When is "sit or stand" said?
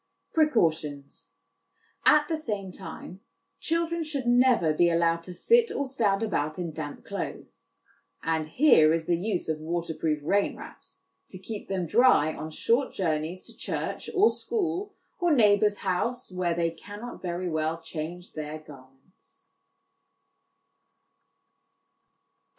5.35-6.23